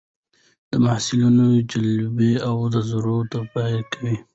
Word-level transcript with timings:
ب: 0.03 0.03
د 0.71 0.73
مصلحتونو 0.87 1.45
جلبول 1.71 2.33
او 2.49 2.57
د 2.73 2.75
ضرر 2.89 3.19
دفعه 3.33 3.79
کول 3.93 4.17